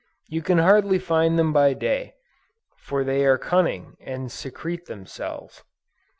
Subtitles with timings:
[0.29, 2.15] You can hardly find them by day,
[2.75, 5.63] for they are cunning and secrete themselves.